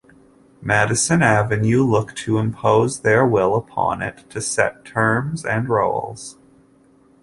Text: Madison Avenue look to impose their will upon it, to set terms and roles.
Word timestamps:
Madison 0.63 1.21
Avenue 1.21 1.83
look 1.83 2.15
to 2.15 2.39
impose 2.39 3.01
their 3.01 3.23
will 3.23 3.55
upon 3.55 4.01
it, 4.01 4.27
to 4.31 4.41
set 4.41 4.83
terms 4.83 5.45
and 5.45 5.69
roles. 5.69 6.39